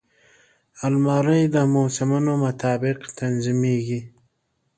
[0.87, 3.99] الماري د موسمونو مطابق تنظیمېږي